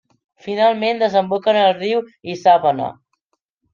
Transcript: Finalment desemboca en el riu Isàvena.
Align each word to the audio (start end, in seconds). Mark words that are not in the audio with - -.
Finalment 0.45 1.03
desemboca 1.03 1.53
en 1.55 1.59
el 1.65 1.75
riu 1.77 2.03
Isàvena. 2.37 2.89